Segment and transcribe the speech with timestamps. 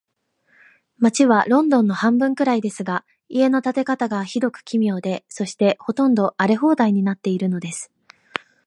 [0.99, 7.91] 街はロンドンの半分くらいですが、家の建て方が、ひどく奇妙で、そして、ほとんど荒れ放題になっているのです。